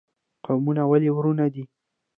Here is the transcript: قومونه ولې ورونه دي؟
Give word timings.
قومونه 0.45 0.83
ولې 0.91 1.09
ورونه 1.13 1.45
دي؟ 1.53 1.63